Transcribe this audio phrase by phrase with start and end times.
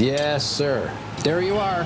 [0.00, 0.90] Yes, sir.
[1.24, 1.82] There you are.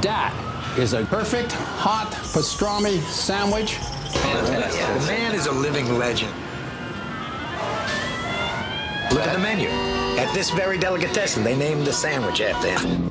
[0.00, 0.32] That
[0.78, 3.74] is a perfect hot pastrami sandwich.
[3.74, 5.00] Fantastic.
[5.00, 6.32] The man is a living legend.
[9.10, 9.68] Look at the menu.
[10.20, 13.10] At this very delicatessen, they named the sandwich after him.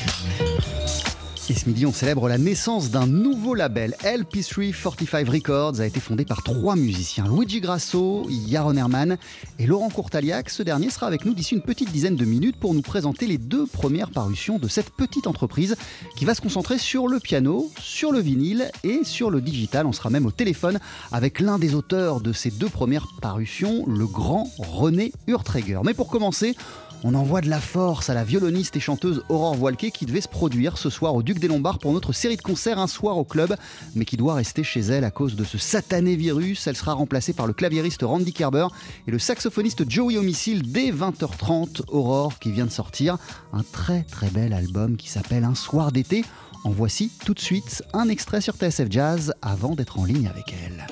[1.61, 3.95] Ce midi, on célèbre la naissance d'un nouveau label.
[4.03, 9.19] LP3 45 Records a été fondé par trois musiciens, Luigi Grasso, Yaron Herman
[9.59, 10.49] et Laurent Courtaliac.
[10.49, 13.37] Ce dernier sera avec nous d'ici une petite dizaine de minutes pour nous présenter les
[13.37, 15.75] deux premières parutions de cette petite entreprise
[16.17, 19.85] qui va se concentrer sur le piano, sur le vinyle et sur le digital.
[19.85, 20.79] On sera même au téléphone
[21.11, 25.81] avec l'un des auteurs de ces deux premières parutions, le grand René Urtreger.
[25.85, 26.55] Mais pour commencer,
[27.03, 30.27] on envoie de la force à la violoniste et chanteuse Aurore Voilquet qui devait se
[30.27, 33.23] produire ce soir au Duc des Lombards pour notre série de concerts un soir au
[33.23, 33.55] club,
[33.95, 36.67] mais qui doit rester chez elle à cause de ce satané virus.
[36.67, 38.67] Elle sera remplacée par le claviériste Randy Kerber
[39.07, 41.81] et le saxophoniste Joey Homicile dès 20h30.
[41.87, 43.17] Aurore qui vient de sortir
[43.53, 46.23] un très très bel album qui s'appelle Un soir d'été.
[46.63, 50.53] En voici tout de suite un extrait sur TSF Jazz avant d'être en ligne avec
[50.63, 50.85] elle.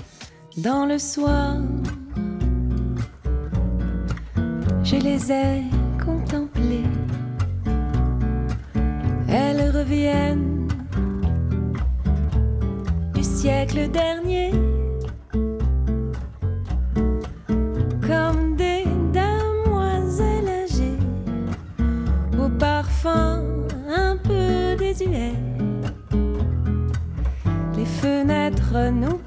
[0.58, 1.58] Dans le soir,
[4.90, 5.64] je les ai
[6.04, 6.90] contemplées.
[9.28, 10.68] Elles reviennent
[13.14, 14.52] du siècle dernier.
[18.02, 20.98] Comme des demoiselles âgées
[22.44, 23.44] au parfum
[23.88, 25.36] un peu désuet.
[27.78, 29.19] Les fenêtres nous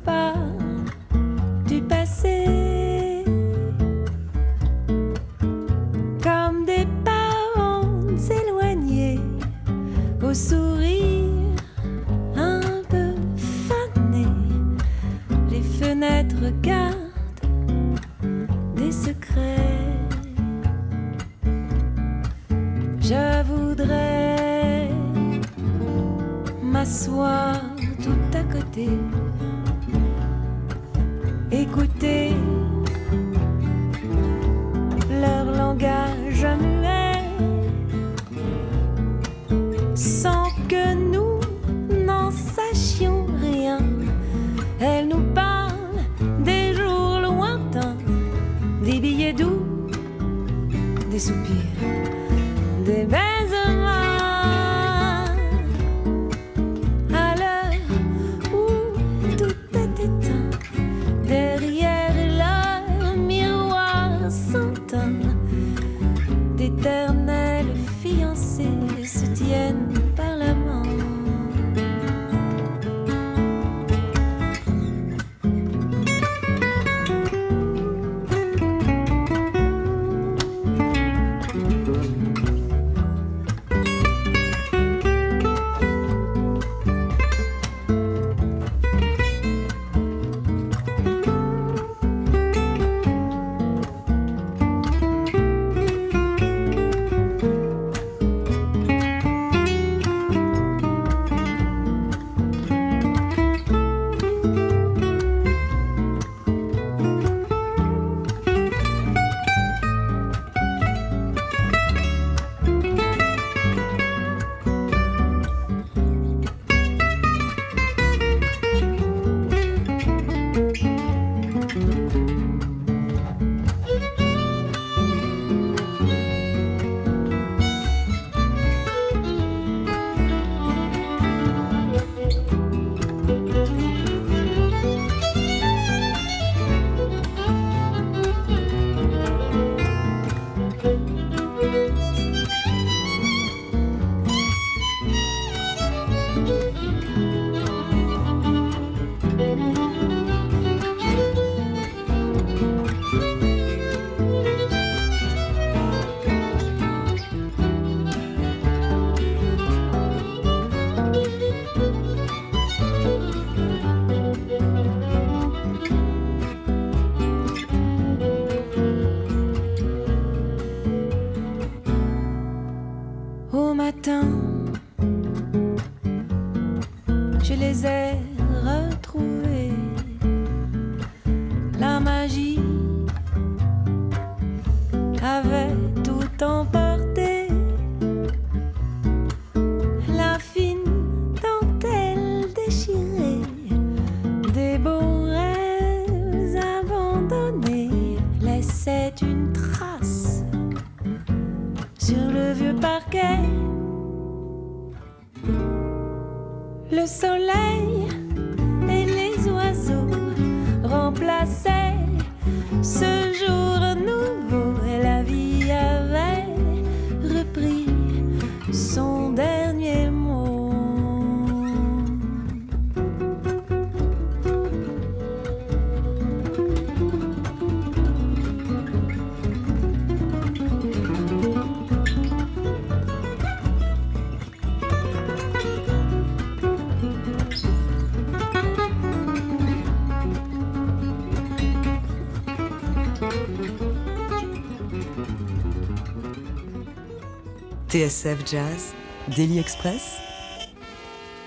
[247.93, 248.95] TSF Jazz,
[249.37, 250.17] Daily Express,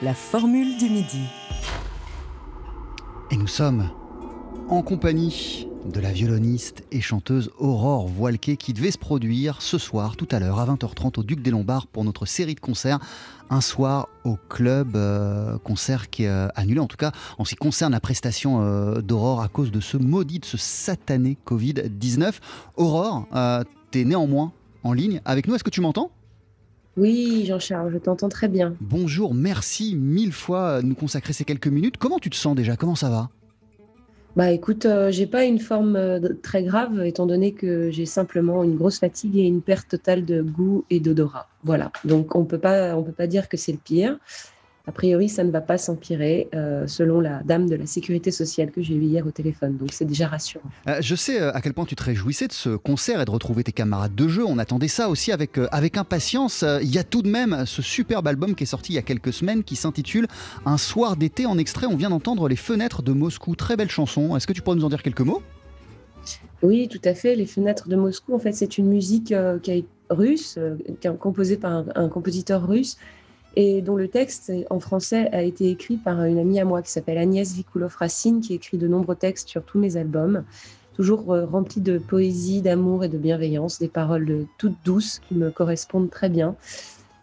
[0.03, 1.23] la formule du midi.
[3.31, 3.89] Et nous sommes
[4.69, 10.17] en compagnie de la violoniste et chanteuse Aurore Voilquet qui devait se produire ce soir,
[10.17, 12.99] tout à l'heure, à 20h30 au Duc des Lombards pour notre série de concerts.
[13.49, 17.55] Un soir au club, euh, concert qui est euh, annulé, en tout cas en ce
[17.55, 22.33] qui concerne la prestation euh, d'Aurore à cause de ce maudit, de ce satané Covid-19.
[22.75, 24.51] Aurore, euh, tu es néanmoins
[24.83, 25.55] en ligne avec nous.
[25.55, 26.11] Est-ce que tu m'entends?
[26.97, 28.73] Oui, Jean-Charles, je t'entends très bien.
[28.79, 31.97] Bonjour, merci mille fois de nous consacrer ces quelques minutes.
[31.97, 32.77] Comment tu te sens déjà?
[32.77, 33.29] Comment ça va?
[34.35, 38.63] Bah écoute, euh, j'ai pas une forme euh, très grave étant donné que j'ai simplement
[38.63, 41.47] une grosse fatigue et une perte totale de goût et d'odorat.
[41.63, 41.91] Voilà.
[42.03, 44.17] Donc on peut pas on peut pas dire que c'est le pire.
[44.87, 48.69] A priori, ça ne va pas s'empirer euh, selon la dame de la sécurité sociale
[48.69, 49.77] que j'ai eue hier au téléphone.
[49.77, 50.69] Donc c'est déjà rassurant.
[50.87, 53.31] Euh, Je sais euh, à quel point tu te réjouissais de ce concert et de
[53.31, 54.45] retrouver tes camarades de jeu.
[54.45, 56.63] On attendait ça aussi avec, euh, avec impatience.
[56.81, 59.01] Il y a tout de même ce superbe album qui est sorti il y a
[59.01, 60.27] quelques semaines qui s'intitule
[60.65, 61.47] Un soir d'été.
[61.47, 63.55] En extrait, on vient d'entendre Les Fenêtres de Moscou.
[63.55, 64.35] Très belle chanson.
[64.35, 65.41] Est-ce que tu pourrais nous en dire quelques mots?
[66.61, 67.35] Oui, tout à fait.
[67.35, 69.33] Les fenêtres de Moscou, en fait, c'est une musique
[69.63, 70.75] qui est russe, euh,
[71.19, 72.97] composée par un, un compositeur russe
[73.55, 76.91] et dont le texte en français a été écrit par une amie à moi qui
[76.91, 80.43] s'appelle Agnès Vikoulov-Racine, qui écrit de nombreux textes sur tous mes albums,
[80.93, 85.51] toujours euh, remplis de poésie, d'amour et de bienveillance, des paroles toutes douces qui me
[85.51, 86.55] correspondent très bien.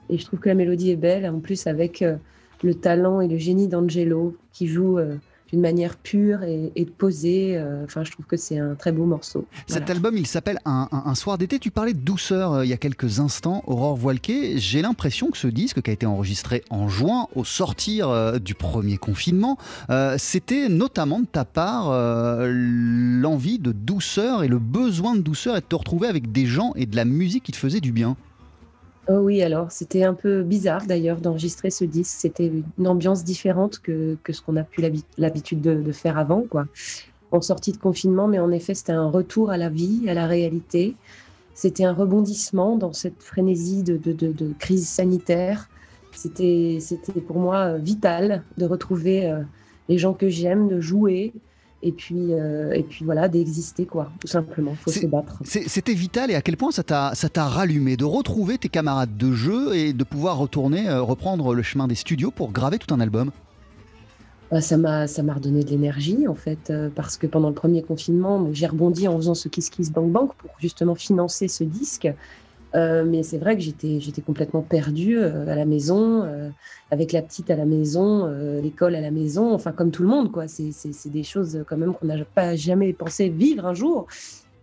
[0.09, 2.17] Et je trouve que la mélodie est belle, en plus avec euh,
[2.63, 5.17] le talent et le génie d'Angelo qui joue euh,
[5.53, 7.57] d'une manière pure et, et posée.
[7.57, 9.45] euh, Enfin, je trouve que c'est un très beau morceau.
[9.67, 11.59] Cet album, il s'appelle un, un- Un soir d'été.
[11.59, 14.55] Tu parlais de douceur euh, il y a quelques instants, Aurore Voilquet.
[14.59, 18.55] J'ai l'impression que ce disque, qui a été enregistré en juin, au sortir euh, du
[18.55, 19.59] premier confinement,
[19.91, 25.57] euh, c'était notamment de ta part euh, l'envie de douceur et le besoin de douceur
[25.57, 27.93] et de te retrouver avec des gens et de la musique qui te faisaient du
[27.93, 28.17] bien.
[29.09, 32.17] Oh oui, alors c'était un peu bizarre d'ailleurs d'enregistrer ce disque.
[32.21, 36.43] C'était une ambiance différente que, que ce qu'on a pu l'habi- l'habitude de, faire avant,
[36.43, 36.67] quoi.
[37.33, 40.27] En sortie de confinement, mais en effet, c'était un retour à la vie, à la
[40.27, 40.95] réalité.
[41.55, 45.69] C'était un rebondissement dans cette frénésie de, de, crise sanitaire.
[46.15, 49.43] C'était c'était pour moi euh, vital de retrouver euh,
[49.89, 51.33] les gens que j'aime, de jouer.
[51.85, 54.73] Et puis, euh, et puis voilà, d'exister, quoi, tout simplement.
[54.73, 55.41] Il faut se battre.
[55.45, 59.75] C'était vital et à quel point ça t'a rallumé de retrouver tes camarades de jeu
[59.75, 63.33] et de pouvoir retourner, euh, reprendre le chemin des studios pour graver tout un album?
[64.53, 67.55] Bah, ça m'a ça m'a redonné de l'énergie en fait euh, parce que pendant le
[67.55, 71.65] premier confinement j'ai rebondi en faisant ce Kiss Kiss Bank Bank pour justement financer ce
[71.65, 72.07] disque
[72.75, 76.49] Euh, mais c'est vrai que j'étais j'étais complètement perdue euh, à la maison euh,
[76.91, 78.27] avec la petite à la maison
[78.63, 80.49] l'école à la maison enfin comme tout le monde quoi.
[80.49, 84.07] C'est c'est c'est des choses quand même qu'on n'a pas jamais pensé vivre un jour.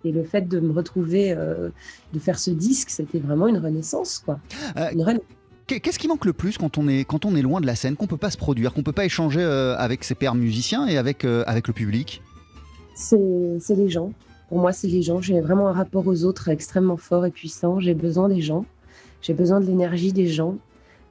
[0.06, 4.40] Et le fait de me retrouver de faire ce disque c'était vraiment une renaissance quoi.
[4.94, 5.20] Une rena-
[5.68, 7.76] Qu'est- Qu'est-ce qui manque le plus quand on est, quand on est loin de la
[7.76, 10.98] scène, qu'on peut pas se produire, qu'on peut pas échanger avec ses pairs musiciens et
[10.98, 12.24] avec, avec le public?
[12.96, 14.12] C'est c'est les gens.
[14.50, 15.22] Pour moi, c'est les gens.
[15.22, 17.80] J'ai vraiment un rapport aux autres extrêmement fort et puissant.
[17.80, 18.66] J'ai besoin des gens.
[19.22, 20.58] J'ai besoin de l'énergie des gens.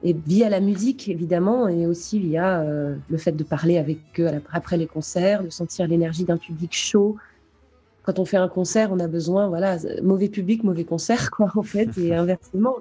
[0.03, 4.29] Et via la musique, évidemment, et aussi via euh, le fait de parler avec eux
[4.51, 7.17] après les concerts, de sentir l'énergie d'un public chaud.
[8.03, 11.63] Quand on fait un concert, on a besoin, voilà, mauvais public, mauvais concert, quoi, en
[11.63, 12.75] fait, et inversement.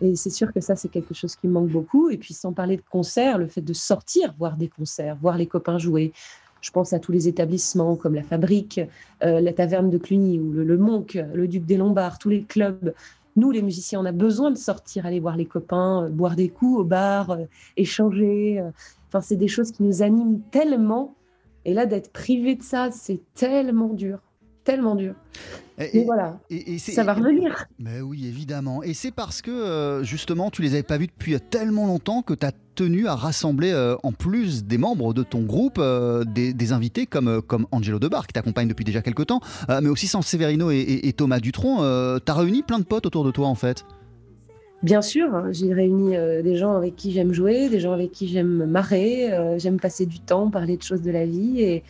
[0.00, 2.10] Et c'est sûr que ça, c'est quelque chose qui me manque beaucoup.
[2.10, 5.46] Et puis, sans parler de concerts, le fait de sortir, voir des concerts, voir les
[5.46, 6.12] copains jouer.
[6.68, 8.78] Je pense à tous les établissements comme la Fabrique,
[9.24, 12.92] euh, la Taverne de Cluny ou le, le le Duc des Lombards, tous les clubs.
[13.36, 16.50] Nous, les musiciens, on a besoin de sortir, aller voir les copains, euh, boire des
[16.50, 17.46] coups au bar, euh,
[17.78, 18.62] échanger.
[19.06, 21.14] Enfin, c'est des choses qui nous animent tellement.
[21.64, 24.18] Et là, d'être privé de ça, c'est tellement dur,
[24.68, 25.14] tellement dur.
[25.78, 27.64] Et, Et voilà, et- ça va revenir.
[27.78, 28.82] Mais oui, évidemment.
[28.82, 32.34] Et c'est parce que euh, justement, tu les avais pas vus depuis tellement longtemps que
[32.34, 36.52] tu as tenu à rassembler, euh, en plus des membres de ton groupe, euh, des,
[36.52, 40.20] des invités comme, comme Angelo Debar, qui t'accompagne depuis déjà quelques temps, mais aussi Sans
[40.20, 41.78] Severino et, Thomas Dutronc.
[42.20, 43.84] tu as réuni plein de potes autour de toi, en fait.
[44.84, 48.12] Bien sûr, hein, j'ai réuni euh, des gens avec qui j'aime jouer, des gens avec
[48.12, 51.60] qui j'aime me marrer, euh, j'aime passer du temps, parler de choses de la vie
[51.62, 51.82] et,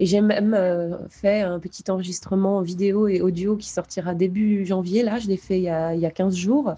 [0.00, 5.02] et j'ai même euh, fait un petit enregistrement vidéo et audio qui sortira début janvier.
[5.02, 6.74] Là, je l'ai fait il y, a, il y a 15 jours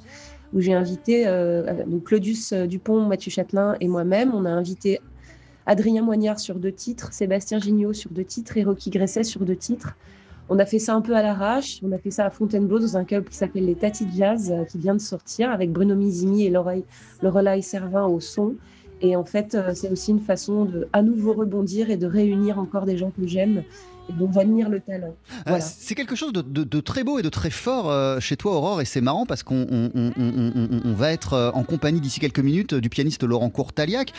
[0.52, 4.32] où j'ai invité euh, donc Claudius Dupont, Mathieu Châtelain et moi-même.
[4.34, 5.00] On a invité
[5.66, 9.56] Adrien Moignard sur deux titres, Sébastien Gignot sur deux titres et Rocky Gresset sur deux
[9.56, 9.96] titres.
[10.50, 11.80] On a fait ça un peu à l'arrache.
[11.82, 14.64] On a fait ça à Fontainebleau dans un club qui s'appelle les Tati Jazz, euh,
[14.64, 18.54] qui vient de sortir avec Bruno Mizimi et Lorelai Servin au son.
[19.00, 22.58] Et en fait, euh, c'est aussi une façon de à nouveau rebondir et de réunir
[22.58, 23.64] encore des gens que j'aime
[24.08, 25.08] et j'admire le talent.
[25.32, 25.60] Euh, Voilà.
[25.60, 28.52] C'est quelque chose de, de- de très beau et de très fort euh, chez toi,
[28.56, 31.62] Aurore, et c'est marrant parce qu'on on- on- on- on- on va être euh, en
[31.64, 34.12] compagnie d'ici quelques minutes du pianiste Laurent Courtaliac,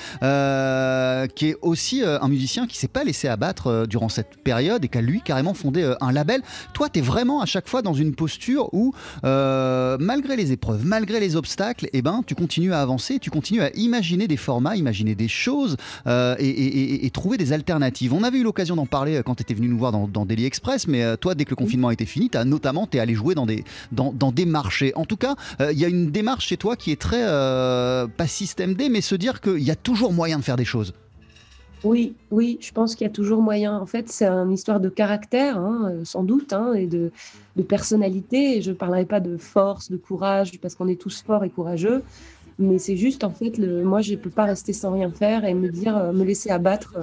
[0.46, 4.88] euh, qui est aussi un musicien qui s'est pas laissé abattre durant cette période et
[4.88, 6.42] qui a lui carrément fondé un label.
[6.74, 10.86] Toi, tu es vraiment à chaque fois dans une posture où, euh, malgré les épreuves,
[10.86, 14.76] malgré les obstacles, eh ben, tu continues à avancer, tu continues à imaginer des formats,
[14.76, 15.78] imaginer des choses
[16.08, 18.14] euh, et, et- et- et trouver des alternatives.
[18.14, 20.46] On avait eu l'occasion d'en parler quand tu étais venu nous voir dans, dans Daily
[20.46, 23.00] Express, mais euh, toi, dès que le confinement a été fini, as, notamment, tu es
[23.00, 24.94] allé jouer dans des, dans, des marchés.
[24.96, 28.08] En tout cas, euh, il y a une démarche chez toi qui est très, euh,
[28.08, 30.94] pas système D, mais se dire qu'il y a toujours moyen de faire des choses.
[31.84, 33.78] Oui, oui, je pense qu'il y a toujours moyen.
[33.78, 37.12] En fait, c'est une histoire de caractère, hein, sans doute, hein, et de,
[37.56, 38.62] de personnalité.
[38.62, 42.02] Je ne parlerai pas de force, de courage, parce qu'on est tous forts et courageux.
[42.58, 45.54] Mais c'est juste, en fait, moi, je ne peux pas rester sans rien faire et
[45.54, 46.96] me dire, me laisser abattre.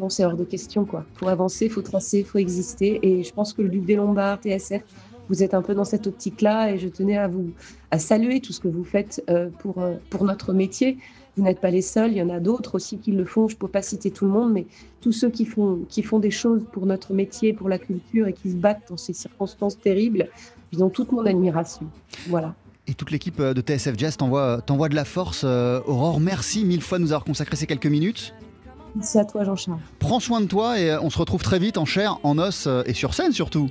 [0.00, 1.04] Non, c'est hors de question, quoi.
[1.16, 2.98] Faut avancer, faut tracer, faut exister.
[3.02, 4.82] Et je pense que le Duc des Lombards, TSF,
[5.28, 6.72] vous êtes un peu dans cette optique-là.
[6.72, 7.50] Et je tenais à vous
[7.90, 10.96] à saluer tout ce que vous faites euh, pour, euh, pour notre métier.
[11.36, 13.46] Vous n'êtes pas les seuls, il y en a d'autres aussi qui le font.
[13.46, 14.66] Je ne peux pas citer tout le monde, mais
[15.02, 18.32] tous ceux qui font, qui font des choses pour notre métier, pour la culture et
[18.32, 20.28] qui se battent dans ces circonstances terribles,
[20.72, 21.86] ils ont toute mon admiration.
[22.26, 22.54] Voilà.
[22.86, 25.44] Et toute l'équipe euh, de TSF Jazz t'envoie de la force.
[25.44, 28.34] Aurore, merci mille fois de nous avoir consacré ces quelques minutes.
[28.94, 29.78] Merci à toi, Jean-Charles.
[29.98, 32.66] Prends soin de toi et euh, on se retrouve très vite en chair, en os
[32.66, 33.68] euh, et sur scène surtout.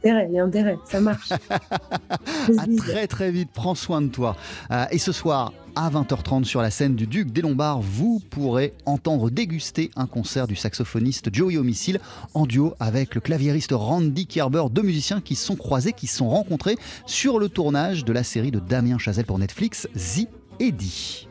[0.00, 1.30] Intérêt, il y a intérêt, ça marche.
[2.58, 4.34] À très très vite, prends soin de toi.
[4.70, 8.72] Euh, et ce soir, à 20h30 sur la scène du Duc des Lombards, vous pourrez
[8.86, 12.00] entendre déguster un concert du saxophoniste Joey Homicile
[12.32, 16.16] en duo avec le claviériste Randy Kerber, deux musiciens qui se sont croisés, qui se
[16.16, 20.28] sont rencontrés sur le tournage de la série de Damien Chazelle pour Netflix, The
[20.60, 21.28] Eddie.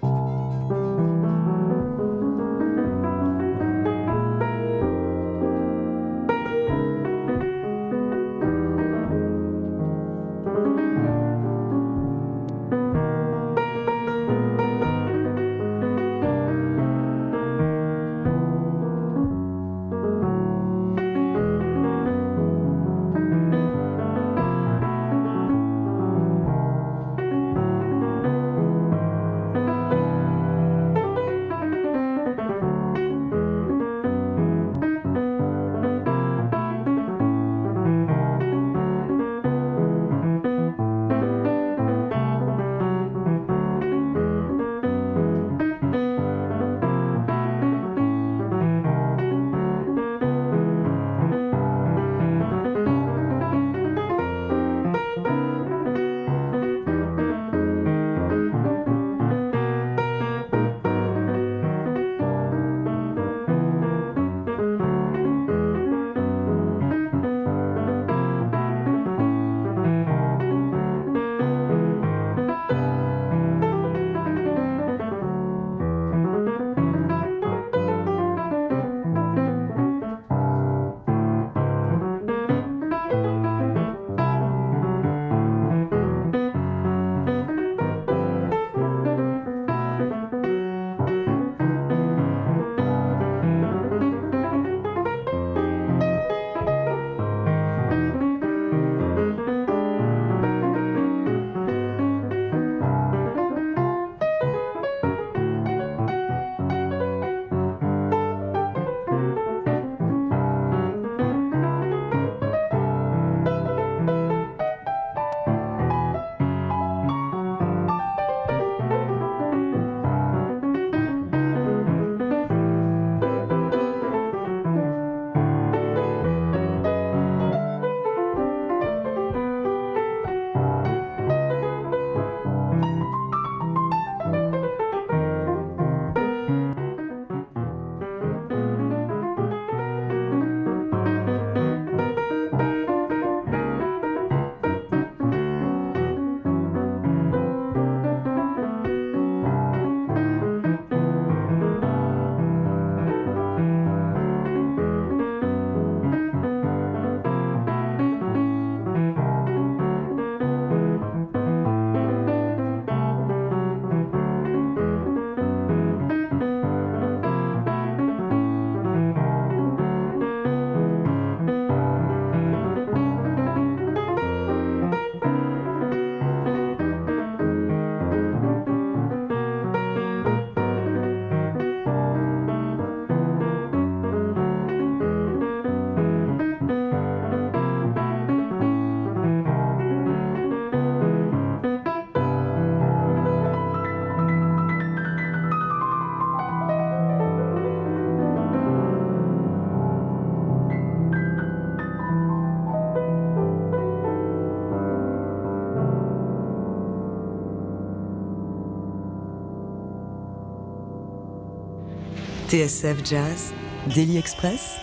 [212.49, 213.53] TSF Jazz,
[213.93, 214.77] Daily Express,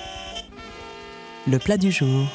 [1.48, 2.28] le plat du jour.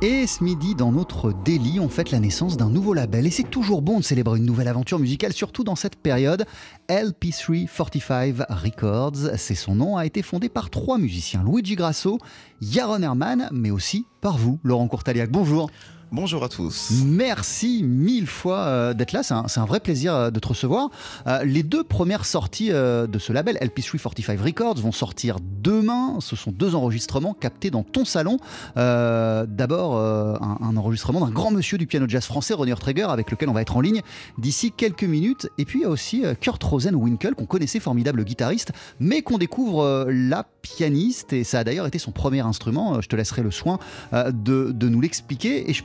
[0.00, 3.26] Et ce midi, dans notre délit, on fête la naissance d'un nouveau label.
[3.26, 6.46] Et c'est toujours bon de célébrer une nouvelle aventure musicale, surtout dans cette période.
[6.88, 12.16] LP345 Records, c'est son nom, a été fondé par trois musiciens Luigi Grasso,
[12.62, 15.30] Yaron Herman, mais aussi par vous, Laurent Courtaliac.
[15.30, 15.70] Bonjour.
[16.12, 16.92] Bonjour à tous.
[17.04, 20.90] Merci mille fois euh, d'être là, c'est un, vrai plaisir euh, de te recevoir.
[21.26, 26.18] Euh, les deux premières sorties de ce label, LP345 Records, vont sortir demain.
[26.20, 28.38] Ce sont deux enregistrements captés dans ton salon.
[28.76, 33.48] D'abord, un, un, enregistrement d'un grand monsieur du piano jazz français, René Traeger, avec lequel
[33.48, 34.02] on va être en ligne
[34.38, 35.48] d'ici quelques minutes.
[35.58, 40.06] Et puis il y a aussi Kurt Rosenwinkel, qu'on connaissait, formidable guitariste, mais qu'on découvre
[40.08, 41.32] la pianiste.
[41.32, 43.00] Et ça a d'ailleurs été son premier instrument.
[43.00, 43.78] Je te laisserai le soin
[44.12, 45.68] de, de nous l'expliquer.
[45.68, 45.82] Et je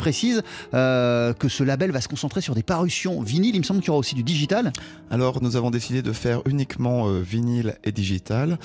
[0.73, 3.55] euh, que ce label va se concentrer sur des parutions vinyles.
[3.55, 4.71] Il me semble qu'il y aura aussi du digital.
[5.09, 8.57] Alors, nous avons décidé de faire uniquement euh, vinyle et digital.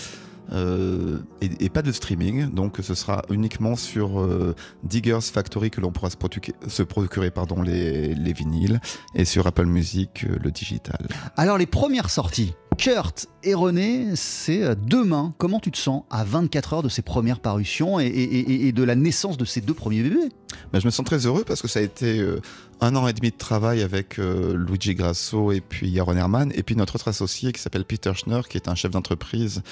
[0.53, 4.55] Euh, et, et, pas de streaming, donc ce sera uniquement sur euh,
[4.85, 8.81] Diggers Factory que l'on pourra se procurer, se procurer pardon, les, les, vinyles
[9.15, 11.09] et sur Apple Music euh, le digital.
[11.37, 15.35] Alors les premières sorties, Kurt et René, c'est demain.
[15.39, 18.83] Comment tu te sens à 24 heures de ces premières parutions et, et, et de
[18.85, 20.29] la naissance de ces deux premiers bébés?
[20.73, 22.25] Ben, Je me sens très heureux parce que ça a été
[22.81, 26.77] un an et demi de travail avec Luigi Grasso et puis Yaron Herman et puis
[26.77, 29.63] notre autre associé qui s'appelle Peter Schneur qui est un chef d'entreprise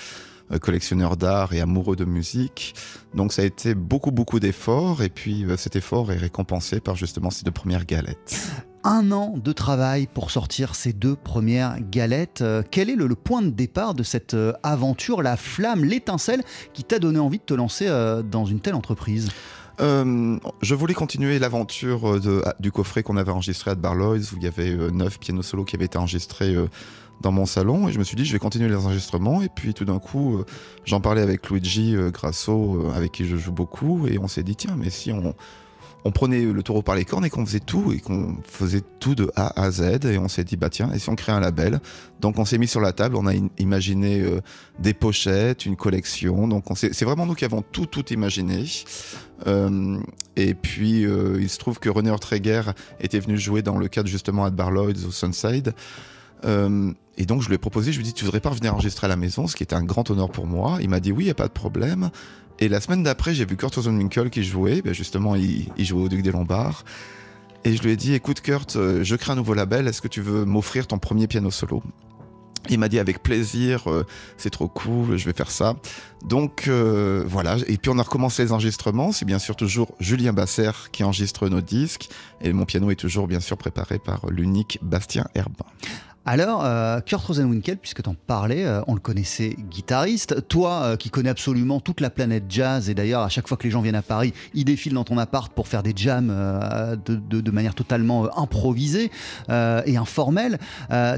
[0.60, 2.74] collectionneur d'art et amoureux de musique.
[3.14, 7.30] Donc ça a été beaucoup beaucoup d'efforts et puis cet effort est récompensé par justement
[7.30, 8.52] ces deux premières galettes.
[8.84, 12.44] Un an de travail pour sortir ces deux premières galettes.
[12.70, 16.42] Quel est le, le point de départ de cette aventure, la flamme, l'étincelle
[16.74, 17.88] qui t'a donné envie de te lancer
[18.30, 19.30] dans une telle entreprise?
[19.80, 22.20] Euh, je voulais continuer l'aventure
[22.60, 25.64] du coffret qu'on avait enregistré à Barlows où il y avait euh, neuf pianos solo
[25.64, 26.68] qui avaient été enregistrés euh,
[27.20, 29.42] dans mon salon et je me suis dit je vais continuer les enregistrements.
[29.42, 30.44] Et puis tout d'un coup euh,
[30.84, 34.06] j'en parlais avec Luigi euh, Grasso euh, avec qui je joue beaucoup.
[34.06, 35.34] Et on s'est dit tiens mais si on,
[36.04, 39.14] on prenait le taureau par les cornes et qu'on faisait tout et qu'on faisait tout
[39.14, 41.40] de A à Z et on s'est dit bah tiens et si on crée un
[41.40, 41.80] label?
[42.20, 44.22] Donc on s'est mis sur la table on a imaginé
[44.78, 46.46] des pochettes une collection.
[46.46, 48.64] Donc c'est vraiment nous qui avons tout tout imaginé.
[50.36, 52.62] Et puis il se trouve que René Ortreger
[53.00, 55.74] était venu jouer dans le cadre justement à Barlows au Sunside
[57.16, 59.06] et donc je lui ai proposé, je lui ai dit, tu voudrais pas revenir enregistrer
[59.06, 60.78] à la maison, ce qui était un grand honneur pour moi.
[60.80, 62.10] Il m'a dit oui, il n'y a pas de problème.
[62.58, 66.08] Et la semaine d'après, j'ai vu Kurt Rosenwinkel qui jouait, ben justement, il, jouait au
[66.08, 66.84] Duc des Lombards.
[67.64, 70.20] Et je lui ai dit, écoute Kurt, je crée un nouveau label, est-ce que tu
[70.20, 71.82] veux m'offrir ton premier piano solo?
[72.70, 74.06] Il m'a dit avec plaisir, euh,
[74.38, 75.76] c'est trop cool, je vais faire ça.
[76.24, 79.12] Donc euh, voilà, et puis on a recommencé les enregistrements.
[79.12, 82.08] C'est bien sûr toujours Julien Basser qui enregistre nos disques,
[82.40, 85.66] et mon piano est toujours bien sûr préparé par l'unique Bastien Herbin.
[86.26, 90.48] Alors, euh, Kurt Rosenwinkel, puisque tu en parlais, euh, on le connaissait guitariste.
[90.48, 93.64] Toi, euh, qui connais absolument toute la planète jazz, et d'ailleurs, à chaque fois que
[93.64, 96.28] les gens viennent à Paris, ils défilent dans ton appart pour faire des jams
[97.04, 99.10] de, de, manière totalement improvisée
[99.50, 100.58] et informelle.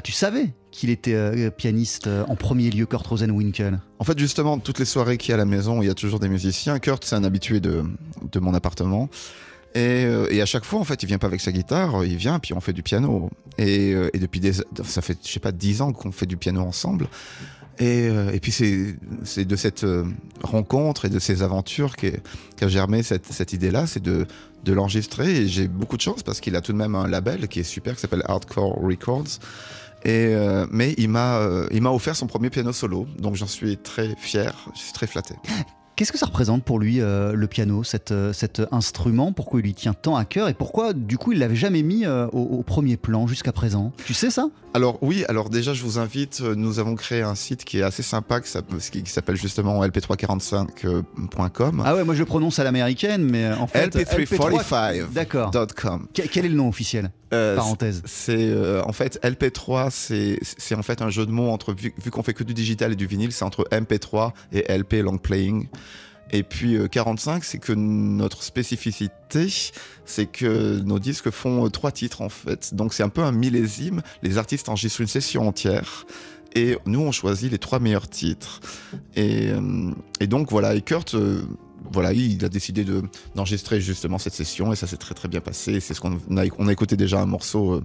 [0.03, 3.81] tu savais qu'il était pianiste en premier lieu, Kurt Rosenwinkel?
[3.99, 5.95] En fait, justement, toutes les soirées qu'il y a à la maison, il y a
[5.95, 6.79] toujours des musiciens.
[6.79, 7.85] Kurt, c'est un habitué de,
[8.31, 9.09] de mon appartement.
[9.77, 12.17] Et, euh, et, à chaque fois, en fait, il vient pas avec sa guitare, il
[12.17, 13.29] vient, puis on fait du piano.
[13.59, 14.41] Et, euh, depuis
[14.85, 17.09] ça fait, je sais pas, dix ans qu'on fait du piano ensemble.
[17.79, 19.85] Et, euh, puis c'est de cette
[20.43, 24.27] rencontre et de ces aventures qu'a germé cette, idée-là, c'est de,
[24.67, 25.43] l'enregistrer.
[25.43, 27.65] Et j'ai beaucoup de chance parce qu'il a tout de même un label qui est
[27.65, 29.41] super, qui s'appelle Hardcore Records.
[30.07, 34.55] Mais il m'a il m'a offert son premier piano solo, donc j'en suis très fier,
[34.75, 35.35] je suis très flatté.
[35.97, 39.33] Qu'est-ce que ça représente pour lui, euh, le piano, cet, euh, cet, instrument?
[39.33, 40.51] Pourquoi il lui tient tant à cœur?
[40.51, 43.95] Et pourquoi, du coup, il l'avait jamais mis euh, au, au, premier plan jusqu'à présent?
[44.05, 44.51] Tu sais ça?
[44.75, 48.03] Alors oui, alors déjà, je vous invite, nous avons créé un site qui est assez
[48.03, 48.51] sympa, qui
[49.07, 51.83] s'appelle justement lp345.com.
[51.83, 53.97] Ah ouais, moi je le prononce à l'américaine, mais en fait...
[53.97, 55.09] lp345.com.
[55.15, 55.51] D'accord.
[56.13, 57.11] Quel est le nom officiel?
[57.33, 58.03] Euh, Parenthèse.
[58.05, 62.11] C'est euh, en fait LP3, c'est en fait un jeu de mots entre vu, vu
[62.11, 65.69] qu'on fait que du digital et du vinyle, c'est entre MP3 et LP long playing.
[66.33, 69.47] Et puis euh, 45, c'est que notre spécificité,
[70.05, 72.75] c'est que nos disques font trois titres en fait.
[72.75, 74.03] Donc c'est un peu un millésime.
[74.23, 76.07] Les artistes enregistrent une session entière.
[76.55, 78.61] Et nous, on choisit les trois meilleurs titres.
[79.15, 79.51] Et,
[80.21, 81.15] et donc voilà, et Kurt,
[81.93, 83.03] voilà, il a décidé de,
[83.35, 85.81] d'enregistrer justement cette session et ça s'est très très bien passé.
[85.81, 87.83] C'est ce qu'on a, écouté déjà un morceau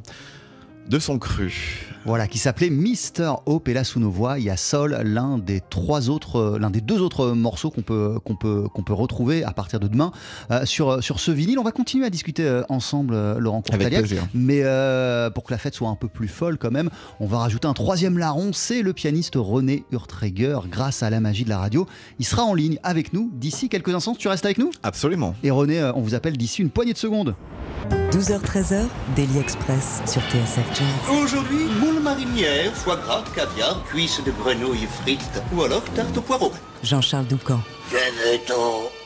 [0.91, 1.87] de son cru.
[2.05, 3.69] Voilà, qui s'appelait Mister Hope.
[3.69, 6.69] Et là, sous nos voix, il y a Sol, l'un des trois autres, euh, l'un
[6.69, 10.11] des deux autres morceaux qu'on peut, qu'on peut, qu'on peut retrouver à partir de demain
[10.51, 11.59] euh, sur, sur ce vinyle.
[11.59, 14.01] On va continuer à discuter euh, ensemble, euh, Laurent Avec Courtaliac.
[14.01, 14.27] plaisir.
[14.33, 16.89] Mais euh, pour que la fête soit un peu plus folle quand même,
[17.21, 21.45] on va rajouter un troisième larron, c'est le pianiste René Urtreger, grâce à la magie
[21.45, 21.85] de la radio.
[22.19, 24.15] Il sera en ligne avec nous d'ici quelques instants.
[24.15, 24.71] Tu restes avec nous?
[24.83, 25.35] Absolument.
[25.43, 27.35] Et René, euh, on vous appelle d'ici une poignée de secondes.
[28.11, 28.83] 12h-13h,
[29.15, 30.80] Daily Express sur TSF
[31.11, 36.51] Aujourd'hui, moule marinière, foie gras, caviar, cuisses de grenouille frites ou alors tarte au poireau.
[36.83, 37.59] Jean-Charles Doucan.
[37.89, 39.00] Venez-t'en.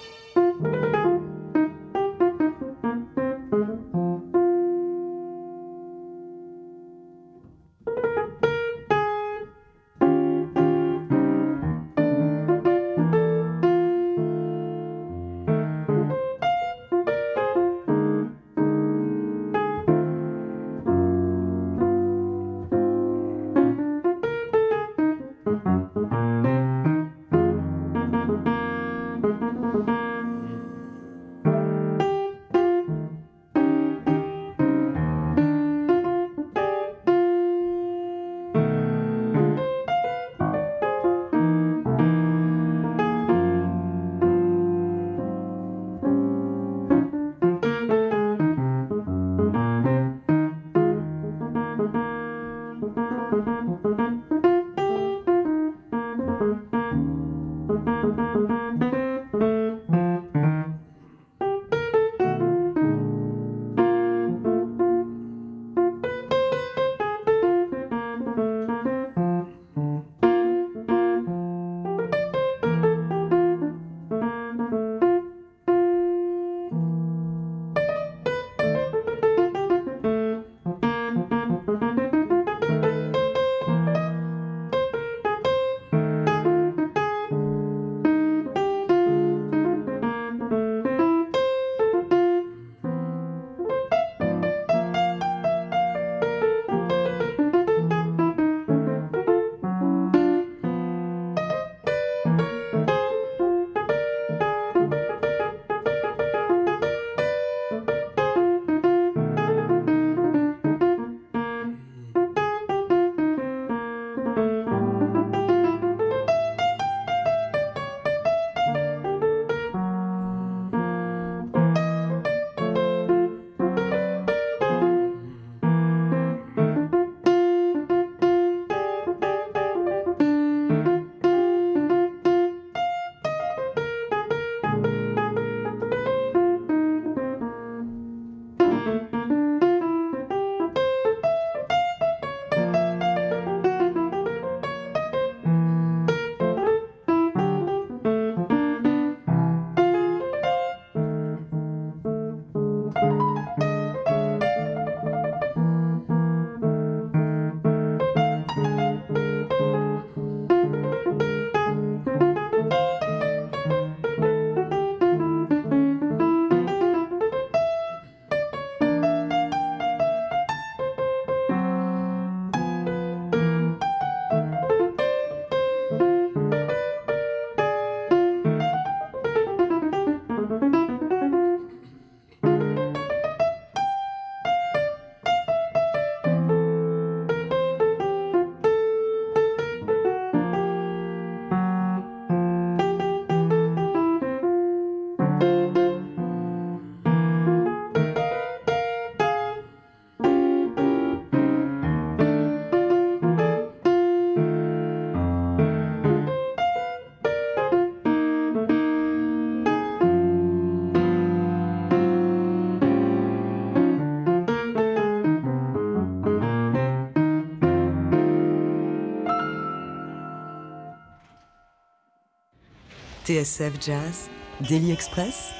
[223.35, 224.29] TSF Jazz,
[224.61, 225.53] Daily Express,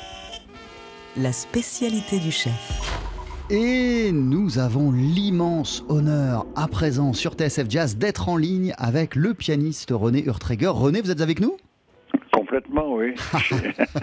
[1.18, 2.80] la spécialité du chef.
[3.50, 9.34] Et nous avons l'immense honneur à présent sur TSF Jazz d'être en ligne avec le
[9.34, 10.68] pianiste René Urtreger.
[10.68, 11.58] René, vous êtes avec nous?
[12.32, 13.14] Complètement, oui.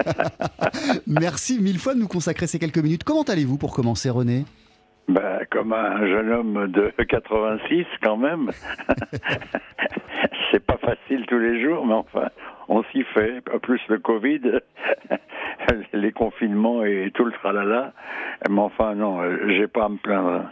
[1.06, 3.04] Merci mille fois de nous consacrer ces quelques minutes.
[3.04, 4.44] Comment allez-vous pour commencer, René?
[5.08, 8.50] Ben, comme un jeune homme de 86, quand même.
[10.52, 12.28] c'est pas facile tous les jours, mais enfin,
[12.68, 13.40] on s'y fait.
[13.62, 14.40] Plus le Covid,
[15.92, 17.92] les confinements et tout le tralala.
[18.48, 20.44] Mais enfin, non, j'ai pas à me plaindre.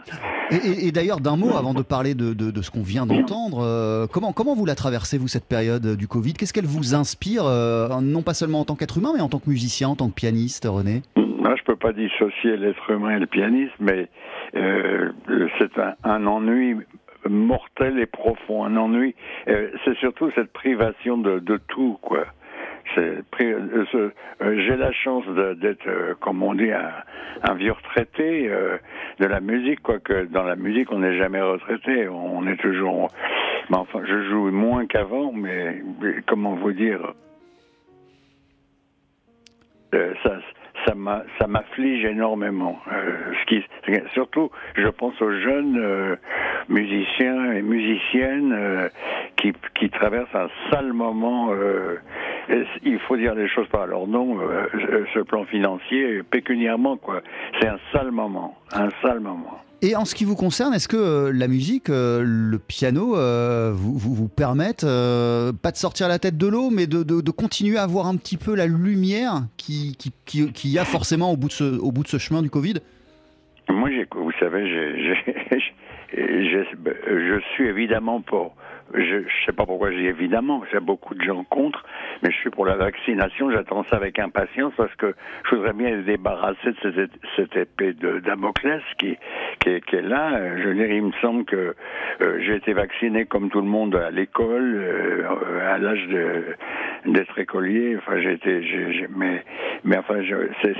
[0.51, 3.59] Et, et d'ailleurs, d'un mot, avant de parler de, de, de ce qu'on vient d'entendre,
[3.61, 6.33] euh, comment, comment vous la traversez, vous, cette période du Covid?
[6.33, 9.39] Qu'est-ce qu'elle vous inspire, euh, non pas seulement en tant qu'être humain, mais en tant
[9.39, 11.01] que musicien, en tant que pianiste, René?
[11.15, 14.07] Moi, je peux pas dissocier l'être humain et le pianiste, mais
[14.55, 15.11] euh,
[15.59, 16.77] c'est un, un ennui
[17.29, 19.15] mortel et profond, un ennui.
[19.47, 22.25] Euh, c'est surtout cette privation de, de tout, quoi.
[22.97, 25.25] Euh, euh, J'ai la chance
[25.59, 28.77] d'être, euh, comme on dit, un, vieux retraité euh,
[29.19, 33.09] de la musique, quoique dans la musique on n'est jamais retraité, on est toujours.
[33.69, 37.13] Mais enfin, je joue moins qu'avant, mais, mais comment vous dire
[40.23, 40.39] ça,
[40.85, 42.79] ça m'a, ça m'afflige énormément.
[42.91, 43.63] Euh, ce qui,
[44.13, 46.15] surtout, je pense aux jeunes euh,
[46.69, 48.89] musiciens et musiciennes euh,
[49.37, 51.49] qui, qui traversent un sale moment.
[51.51, 51.97] euh,
[52.83, 54.39] il faut dire les choses par leur nom.
[54.39, 57.21] euh, ce plan financier, pécuniairement, quoi.
[57.59, 59.59] C'est un sale moment, un sale moment.
[59.83, 63.71] Et en ce qui vous concerne, est-ce que euh, la musique, euh, le piano, euh,
[63.73, 67.87] vous, vous, permettent, pas de sortir la tête de l'eau, mais de, de, continuer à
[67.87, 71.47] voir un petit peu la lumière qui, qui, qui, qui y a forcément au bout
[71.47, 72.75] de ce, au bout de ce chemin du Covid?
[73.69, 74.67] Moi, vous savez,
[76.13, 78.55] je suis évidemment pour.
[78.93, 81.83] Je ne sais pas pourquoi j'ai évidemment, qu'il y a beaucoup de gens contre,
[82.21, 83.51] mais je suis pour la vaccination.
[83.51, 85.15] J'attends ça avec impatience parce que
[85.49, 89.17] je voudrais bien être débarrassé de cette, épée de Damoclès qui,
[89.65, 90.57] est, là.
[90.57, 91.75] Je veux dire, il me semble que
[92.21, 96.07] euh, j'ai été vacciné comme tout le monde à l'école, euh, à l'âge
[97.05, 97.97] d'être écolier.
[97.97, 98.39] Enfin, j'ai
[99.83, 100.21] mais, enfin,
[100.61, 100.75] c'est,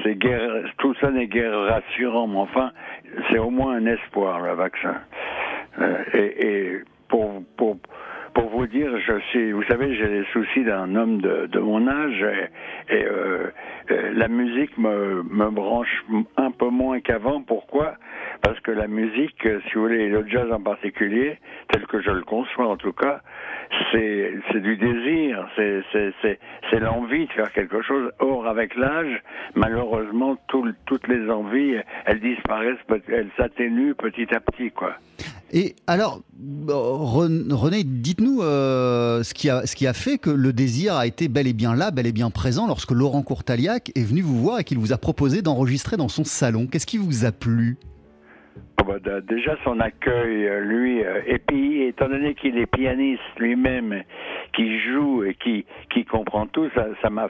[0.77, 2.71] tout ça n'est guère rassurant, mais enfin,
[3.29, 4.95] c'est au moins un espoir le vaccin.
[5.79, 7.77] Euh, et pour, pour,
[8.33, 11.87] pour vous dire, je suis, vous savez, j'ai les soucis d'un homme de, de mon
[11.87, 12.25] âge
[12.89, 13.51] et, euh,
[13.91, 16.03] euh, la musique me, me branche
[16.37, 17.41] un peu moins qu'avant.
[17.41, 17.95] Pourquoi?
[18.41, 21.39] Parce que la musique, euh, si vous voulez, le jazz en particulier,
[21.71, 23.21] tel que je le conçois en tout cas,
[23.91, 28.11] c'est du désir, c'est l'envie de faire quelque chose.
[28.19, 29.21] Or, avec l'âge,
[29.55, 31.75] malheureusement, toutes les envies,
[32.05, 34.93] elles disparaissent, elles s'atténuent petit à petit, quoi.
[35.53, 36.21] Et alors,
[36.69, 40.95] euh, Ren- René, dites-nous euh, ce, qui a, ce qui a fait que le désir
[40.95, 44.21] a été bel et bien là, bel et bien présent lorsque Laurent Courtaliac est venu
[44.21, 46.67] vous voir et qu'il vous a proposé d'enregistrer dans son salon.
[46.67, 47.77] Qu'est-ce qui vous a plu?
[49.27, 54.03] Déjà son accueil, euh, lui, euh, et puis étant donné qu'il est pianiste lui-même,
[54.53, 57.27] qui joue et qui qui comprend tout, ça ça m'a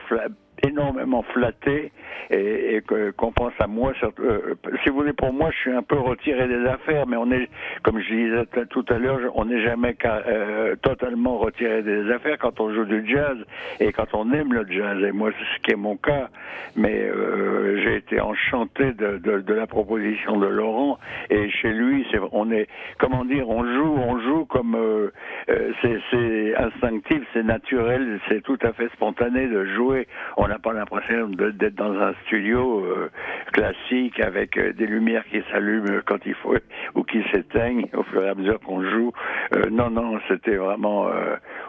[0.67, 1.91] énormément flatté
[2.29, 2.81] et, et
[3.17, 3.93] qu'on pense à moi.
[3.99, 7.17] surtout, euh, si vous voulez, pour moi, je suis un peu retiré des affaires, mais
[7.17, 7.49] on est,
[7.83, 12.59] comme je disais tout à l'heure, on n'est jamais euh, totalement retiré des affaires quand
[12.59, 13.37] on joue du jazz
[13.79, 15.03] et quand on aime le jazz.
[15.03, 16.29] Et moi, c'est ce qui est mon cas.
[16.75, 20.99] Mais euh, j'ai été enchanté de, de, de la proposition de Laurent.
[21.29, 25.11] Et chez lui, c'est, on est, comment dire, on joue, on joue comme euh,
[25.49, 30.07] euh, c'est, c'est instinctif, c'est naturel, c'est tout à fait spontané de jouer.
[30.51, 33.09] N'a pas l'impression d'être dans un studio euh,
[33.53, 36.55] classique avec euh, des lumières qui s'allument quand il faut
[36.95, 39.11] ou qui s'éteignent au fur et à mesure qu'on joue.
[39.53, 41.07] Euh, non, non, c'était vraiment.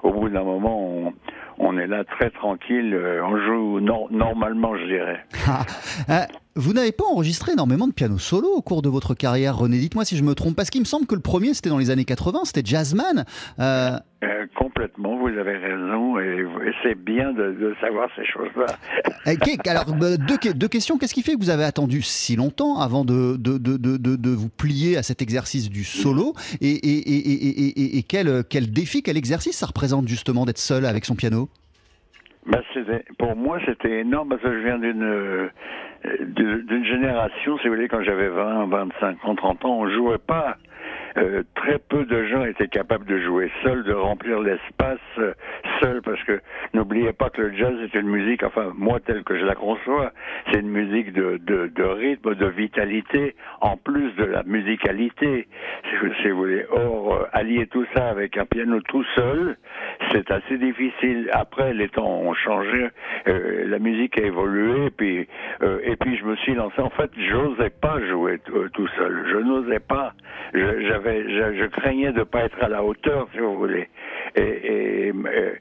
[0.02, 1.12] au bout d'un moment, on,
[1.58, 2.98] on est là très tranquille.
[3.22, 5.20] on joue nor- normalement, je dirais.
[6.08, 9.78] Euh, Vous n'avez pas enregistré énormément de piano solo au cours de votre carrière, René?
[9.78, 11.88] Dites-moi si je me trompe, parce qu'il me semble que le premier c'était dans les
[11.88, 13.24] années 80, c'était Jazzman.
[13.58, 18.66] Euh, Euh, complètement, vous avez raison, et, et c'est bien de, de savoir ces choses-là.
[19.26, 20.98] Eh, Alors, euh, deux, que- deux questions.
[20.98, 23.38] Qu'est-ce qui fait que vous avez attendu si longtemps avant de,
[24.34, 26.34] vous plier à cet exercice du solo?
[26.60, 30.44] Et, et, et, et, et- et- et quel, quel défi, quel exercice ça représente justement
[30.44, 31.48] d'être seul avec son piano?
[32.44, 32.60] Ben,
[33.18, 35.48] pour moi, c'était énorme parce que je viens d'une euh,
[36.20, 40.56] d'une génération, si vous voulez, quand j'avais 20, 25 ans, 30 ans, on jouait pas.
[41.18, 45.34] Euh, très peu de gens étaient capables de jouer seuls, de remplir l'espace euh,
[45.80, 46.40] seul, parce que
[46.72, 50.12] n'oubliez pas que le jazz est une musique, enfin moi telle que je la conçois,
[50.50, 55.48] c'est une musique de, de, de rythme, de vitalité, en plus de la musicalité,
[55.90, 56.64] si vous, voulez.
[56.70, 59.56] Or, euh, allier tout ça avec un piano tout seul,
[60.12, 61.28] c'est assez difficile.
[61.32, 62.88] Après, les temps ont changé,
[63.28, 65.28] euh, la musique a évolué, et puis,
[65.84, 66.80] et puis je me suis lancé.
[66.80, 68.38] En fait, j'osais pas jouer
[68.72, 69.24] tout seul.
[69.30, 70.14] Je n'osais pas.
[71.04, 73.88] Je, craignais de pas être à la hauteur, si vous voulez.
[74.34, 75.52] Et, et euh,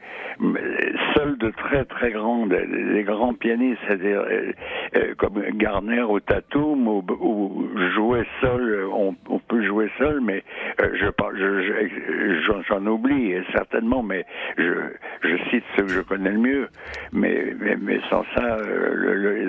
[1.16, 4.52] seuls de très très grands, les grands pianistes, c'est-à-dire euh,
[4.96, 10.44] euh, comme Garner ou Tatum, ou jouer seul, on, peut jouer seul, mais
[10.80, 11.06] je
[12.68, 14.26] j'en oublie certainement, mais
[14.58, 16.68] je, cite ceux que je connais le mieux.
[17.12, 17.54] Mais,
[18.10, 18.58] sans ça,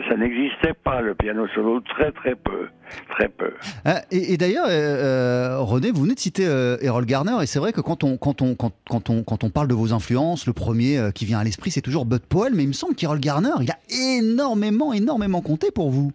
[0.09, 2.69] ça n'existait pas le piano solo, très très peu,
[3.11, 3.53] très peu.
[3.85, 7.59] Ah, et, et d'ailleurs, euh, René, vous venez de citer euh, Errol Garner, et c'est
[7.59, 10.47] vrai que quand on, quand, on, quand, quand, on, quand on parle de vos influences,
[10.47, 12.95] le premier euh, qui vient à l'esprit, c'est toujours Bud Powell, mais il me semble
[12.95, 16.13] qu'Errol Garner, il a énormément, énormément compté pour vous.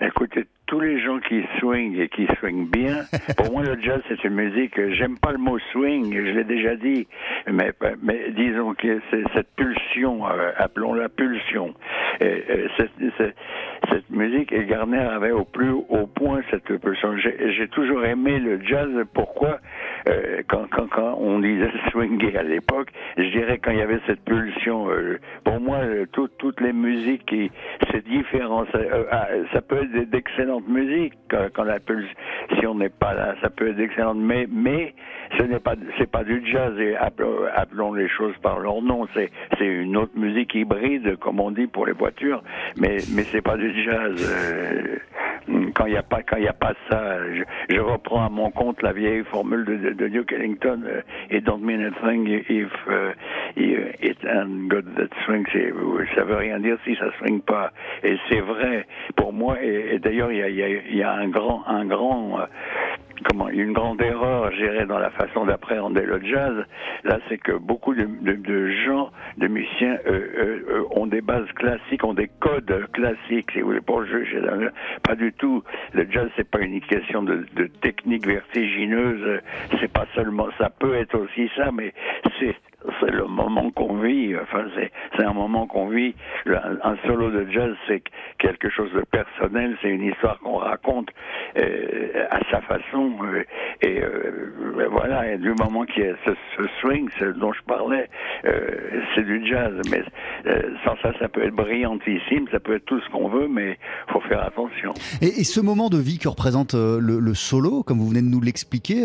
[0.00, 3.04] Écoutez, tous les gens qui swingent et qui swingent bien,
[3.36, 6.74] pour moi le jazz c'est une musique, j'aime pas le mot swing, je l'ai déjà
[6.76, 7.06] dit,
[7.50, 11.74] mais, mais disons que c'est cette pulsion, euh, appelons-la pulsion.
[12.20, 17.16] Et, euh, cette, musique, et Garner avait au plus haut point cette pulsion.
[17.16, 19.58] J'ai toujours aimé le jazz, pourquoi?
[20.08, 24.00] Euh, quand, quand, quand, on disait swinger à l'époque, je dirais quand il y avait
[24.06, 25.80] cette pulsion, euh, pour moi
[26.12, 27.34] tout, toutes les musiques,
[27.90, 28.78] c'est différent, ça,
[29.10, 32.08] ah, ça peut être d'excellents musique quand, quand la pulse,
[32.58, 34.94] si on n'est pas là, ça peut être excellent, mais mais
[35.38, 39.06] ce n'est pas c'est pas du jazz et appelons, appelons les choses par leur nom,
[39.14, 42.42] c'est c'est une autre musique hybride comme on dit pour les voitures,
[42.76, 44.14] mais mais c'est pas du jazz.
[44.18, 44.96] Euh,
[45.74, 47.18] quand il n'y a pas quand il a pas ça,
[47.68, 51.44] je, reprends à mon compte la vieille formule de, de, de Duke Ellington euh, It
[51.44, 53.12] don't mean a thing if uh,
[53.56, 55.44] it ain't got that swing.
[56.14, 57.72] Ça veut rien dire si ça swing pas.
[58.02, 59.56] Et c'est vrai pour moi.
[59.62, 62.46] Et, d'ailleurs il y a, y, a, y a, un grand un grand euh,
[63.24, 66.64] comment une grande erreur, j'irais, dans la façon d'appréhender le jazz,
[67.04, 71.50] là, c'est que beaucoup de, de, de, gens, de musiciens, euh, euh, ont des bases
[71.54, 73.50] classiques, ont des codes classiques.
[73.52, 74.24] Si vous voulez, pour jeu,
[75.02, 75.62] pas du tout.
[75.92, 79.40] Le jazz, c'est pas une question de, de technique vertigineuse.
[79.80, 81.92] C'est pas seulement, ça peut être aussi ça, mais
[82.38, 82.54] c'est
[83.00, 84.34] c'est le moment qu'on vit.
[84.36, 84.64] Enfin,
[85.16, 86.14] c'est un moment qu'on vit.
[86.46, 88.02] Un, solo de jazz, c'est
[88.38, 89.76] quelque chose de personnel.
[89.82, 91.08] C'est une histoire qu'on raconte
[91.56, 93.12] euh, à sa façon.
[93.22, 93.44] Euh,
[93.82, 95.32] et euh, voilà.
[95.32, 98.08] Et du moment qu'il y a ce, ce swing, dont je parlais,
[98.44, 99.74] euh, c'est du jazz.
[99.90, 100.02] Mais
[100.46, 102.46] euh, sans ça, ça peut être brillantissime.
[102.50, 103.78] Ça peut être tout ce qu'on veut, mais
[104.12, 104.94] faut faire attention.
[105.20, 108.40] Et, ce moment de vie que représente le, le, solo, comme vous venez de nous
[108.40, 109.02] l'expliquer,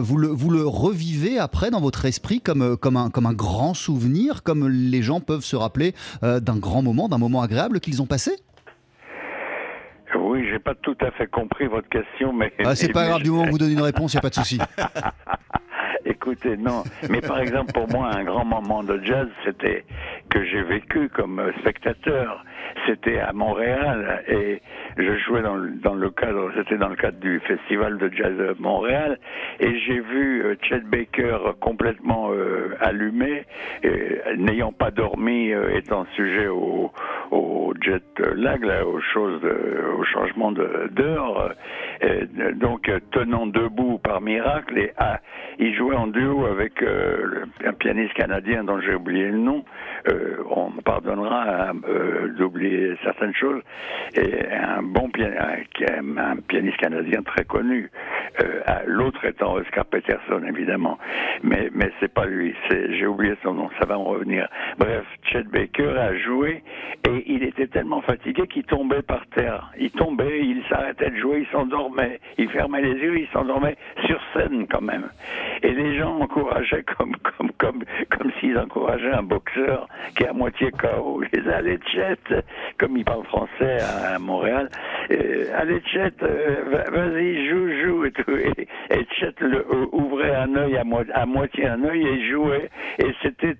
[0.00, 3.72] vous le, vous le revivez après dans votre esprit comme comme un comme un grand
[3.72, 8.02] souvenir, comme les gens peuvent se rappeler euh, d'un grand moment, d'un moment agréable qu'ils
[8.02, 8.32] ont passé?
[10.14, 12.52] Oui, j'ai pas tout à fait compris votre question, mais.
[12.62, 14.28] Ah, c'est pas grave, du moment où vous donnez une réponse, il n'y a pas
[14.28, 14.58] de souci.
[16.04, 16.82] Écoutez, non.
[17.10, 19.84] Mais par exemple, pour moi, un grand moment de jazz, c'était
[20.30, 22.44] que j'ai vécu comme spectateur.
[22.86, 24.60] C'était à Montréal et
[24.96, 29.18] je jouais dans le, cadre, c'était dans le cadre du festival de jazz de Montréal
[29.60, 33.44] et j'ai vu euh, Chet Baker complètement euh, allumé,
[34.36, 36.92] n'ayant pas dormi, euh, étant sujet au,
[37.82, 38.02] jet
[38.34, 41.54] lag, aux choses, au changement d'heure,
[42.54, 45.20] donc tenant debout par miracle et ah,
[45.58, 49.64] il jouait en duo avec euh, un pianiste canadien dont j'ai oublié le nom.
[50.08, 53.62] Euh, on me pardonnera euh, d'oublier certaines choses.
[54.14, 57.90] Et un bon pianiste, canadien très connu.
[58.86, 60.98] L'autre étant Oscar Peterson, évidemment.
[61.42, 62.54] Mais, mais c'est pas lui.
[62.70, 63.70] J'ai oublié son nom.
[63.80, 64.48] Ça va en revenir.
[64.78, 66.62] Bref, Chet Baker a joué
[67.08, 69.72] et il était tellement fatigué qu'il tombait par terre.
[69.78, 72.20] Il tombait, il s'arrêtait de jouer, il s'endormait.
[72.38, 73.76] Il fermait les yeux, il s'endormait
[74.06, 75.08] sur scène quand même.
[75.76, 80.70] Les gens encourageaient comme comme comme comme s'ils encourageaient un boxeur qui est à moitié
[80.72, 81.22] KO.
[81.32, 82.42] Ils allaient Chet,
[82.78, 84.70] comme il parle français à, Montréal,
[85.10, 88.36] euh, allez Chet, euh, vas-y joue joue et tout.
[88.36, 89.06] Et, et
[89.40, 92.70] le, euh, ouvrait un œil à, à moitié un œil et jouait.
[92.98, 93.56] Et c'était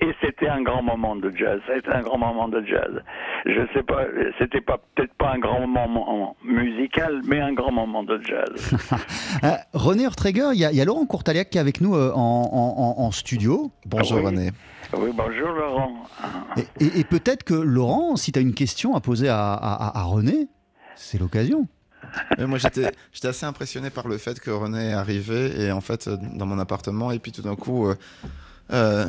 [0.00, 1.60] et c'était un grand moment de jazz.
[1.66, 3.02] C'était un grand moment de jazz.
[3.44, 4.04] Je sais pas,
[4.38, 8.74] c'était pas peut-être pas un grand moment musical, mais un grand moment de jazz.
[9.44, 12.18] euh, René Ortreger, il y, y, a Laurent Courtaliac qui est avec nous euh, en,
[12.18, 13.70] en, en, studio.
[13.84, 14.26] Bonjour oui.
[14.26, 14.50] René.
[14.96, 16.04] Oui, bonjour Laurent.
[16.56, 19.98] Et, et, et peut-être que Laurent, si tu as une question à poser à, à,
[19.98, 20.48] à René,
[20.94, 21.66] c'est l'occasion.
[22.38, 26.08] Mais moi j'étais assez impressionné par le fait que René est arrivé et en fait
[26.08, 27.96] dans mon appartement et puis tout d'un coup euh,
[28.72, 29.06] euh,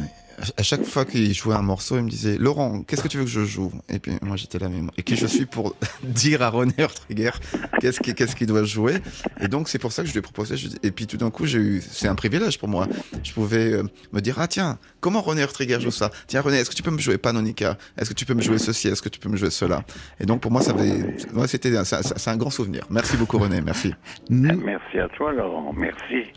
[0.58, 3.24] à chaque fois qu'il jouait un morceau, il me disait Laurent, qu'est-ce que tu veux
[3.24, 3.72] que je joue?
[3.90, 7.32] Et puis moi j'étais là, mais et qui je suis pour dire à René Hurtrigger
[7.80, 8.98] qu'est-ce qu'il qu'est-ce qu'il doit jouer?
[9.42, 10.56] Et donc c'est pour ça que je lui ai proposé.
[10.84, 12.88] et puis tout d'un coup, j'ai eu, c'est un privilège pour moi.
[13.24, 13.84] Je pouvais euh,
[14.14, 16.12] me dire ah tiens, comment René Hurtrigger joue ça?
[16.28, 17.78] Tiens René, est-ce que tu peux me jouer Panonica?
[17.98, 18.88] Est-ce que tu peux me jouer ceci?
[18.90, 19.84] Est-ce que tu peux me jouer cela?
[20.20, 22.84] Et donc pour moi, ça avait, ouais, c'était, c'est un grand souvenir.
[22.92, 23.94] Merci beaucoup René, merci.
[24.30, 25.74] Merci à toi, Laurent.
[25.74, 26.32] Merci.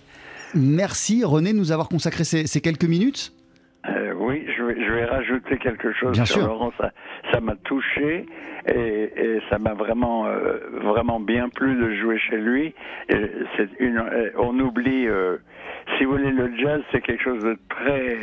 [0.54, 3.32] Merci René de nous avoir consacré ces, quelques minutes.
[4.20, 6.46] Oui, je vais, je vais rajouter quelque chose Bien sur sûr.
[6.46, 6.72] Laurent.
[7.32, 8.26] Ça, m'a touché
[8.66, 12.74] et, et ça m'a vraiment, euh, vraiment bien plu de jouer chez lui.
[13.08, 13.16] Et
[13.56, 15.38] C'est une, euh, on oublie, euh,
[15.96, 18.18] si vous voulez, le jazz, c'est quelque chose de très.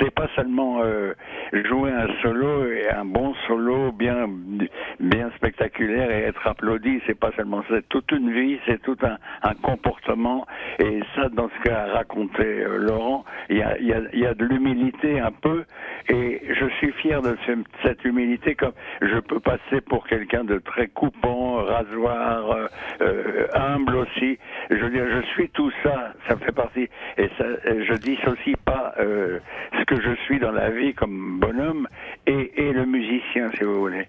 [0.00, 1.12] C'est pas seulement euh,
[1.52, 4.26] jouer un solo et un bon solo bien,
[4.98, 7.00] bien spectaculaire et être applaudi.
[7.06, 7.62] C'est pas seulement.
[7.68, 10.46] C'est toute une vie, c'est tout un, un comportement.
[10.78, 14.44] Et ça, dans ce qu'a raconté Laurent, il y a, y, a, y a de
[14.46, 15.64] l'humilité un peu.
[16.08, 18.54] Et je suis fier de ce- cette humilité.
[18.54, 18.72] Comme
[19.02, 22.66] je peux passer pour quelqu'un de très coupant, rasoir, euh,
[23.02, 24.38] euh, humble aussi.
[24.70, 26.12] Je veux dire, je suis tout ça.
[26.28, 26.88] Ça fait partie.
[27.18, 29.38] Et ça, je dissocie pas euh,
[29.78, 31.88] ce que je suis dans la vie comme bonhomme
[32.26, 34.06] et, et le musicien, si vous voulez.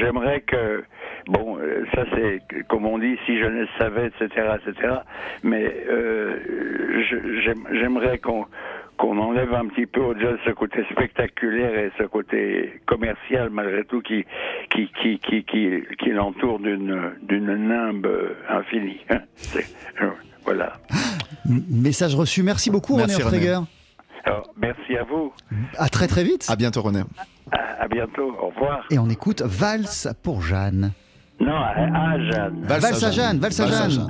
[0.00, 0.84] J'aimerais que,
[1.26, 1.58] bon,
[1.94, 4.94] ça c'est comme on dit, si je ne savais, etc., etc.
[5.42, 5.72] Mais
[7.72, 8.46] j'aimerais qu'on
[8.98, 13.84] qu'on enlève un petit peu au jazz ce côté spectaculaire et ce côté commercial malgré
[13.84, 14.24] tout qui
[14.70, 18.08] qui qui qui qui, qui l'entoure d'une d'une nimbe
[18.48, 19.00] infinie.
[19.10, 19.20] hein.
[20.02, 20.10] Euh,
[20.44, 20.72] Voilà.
[21.70, 22.42] Message reçu.
[22.42, 23.52] Merci beaucoup Merci, René.
[24.24, 25.32] Alors, merci à vous.
[25.78, 26.46] À très très vite.
[26.48, 27.02] À bientôt René.
[27.52, 28.34] À, à bientôt.
[28.40, 28.84] Au revoir.
[28.90, 30.92] Et on écoute Valse pour Jeanne.
[31.38, 32.62] Non, à, à Jeanne.
[32.64, 33.78] Valse à Jeanne, valse à Jeanne.
[33.90, 34.00] Valse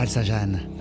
[0.00, 0.79] Valse à Jeanne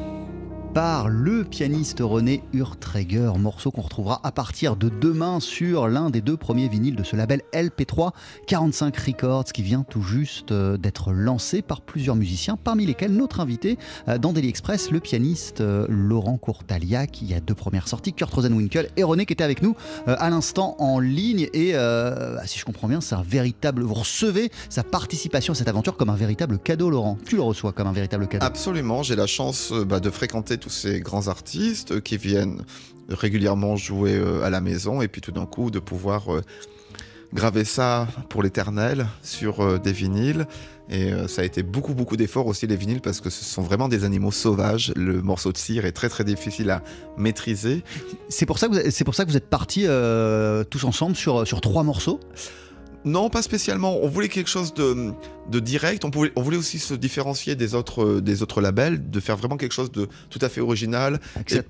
[0.74, 6.22] par le pianiste René Urträger, morceau qu'on retrouvera à partir de demain sur l'un des
[6.22, 8.12] deux premiers vinyles de ce label LP3
[8.48, 13.40] 45 Records qui vient tout juste euh, d'être lancé par plusieurs musiciens, parmi lesquels notre
[13.40, 17.12] invité euh, dans Daily Express, le pianiste euh, Laurent Courtaliac.
[17.12, 20.76] qui a deux premières sorties, Kurt Rosenwinkel et René qui était avec nous à l'instant
[20.80, 21.48] en ligne.
[21.54, 23.82] Et bah, si je comprends bien, c'est un véritable.
[23.82, 27.18] Vous recevez sa participation à cette aventure comme un véritable cadeau, Laurent.
[27.26, 28.46] Tu le reçois comme un véritable cadeau.
[28.46, 32.64] Absolument, j'ai la chance bah, de fréquenter tous ces grands artistes qui viennent
[33.10, 36.42] régulièrement jouer euh, à la maison et puis tout d'un coup de pouvoir euh,
[37.34, 40.46] graver ça pour l'éternel sur euh, des vinyles.
[40.92, 43.90] Et ça a été beaucoup, beaucoup d'efforts aussi, les vinyles, parce que ce sont vraiment
[43.90, 44.92] des animaux sauvages.
[44.96, 46.82] Le morceau de cire est très, très difficile à
[47.16, 47.84] maîtriser.
[48.28, 49.86] C'est pour, ça que vous, pour ça que vous êtes partis
[50.72, 52.20] tous ensemble sur, sur trois morceaux
[53.06, 54.00] non, pas spécialement.
[54.02, 55.14] On voulait quelque chose de,
[55.60, 56.06] direct.
[56.06, 59.58] On, pouvait, on, voulait aussi se différencier des autres, des autres labels, de faire vraiment
[59.58, 61.20] quelque chose de tout à fait original.